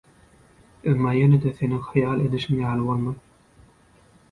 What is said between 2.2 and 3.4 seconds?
edişiň ýaly bolmaz.